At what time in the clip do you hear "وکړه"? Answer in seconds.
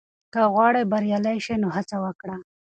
2.05-2.35